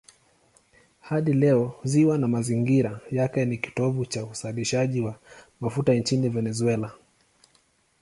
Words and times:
Hadi 0.99 1.33
leo 1.33 1.79
ziwa 1.83 2.17
na 2.17 2.27
mazingira 2.27 2.99
yake 3.11 3.45
ni 3.45 3.57
kitovu 3.57 4.05
cha 4.05 4.25
uzalishaji 4.25 5.01
wa 5.01 5.19
mafuta 5.61 5.93
nchini 5.93 6.29
Venezuela. 6.29 6.91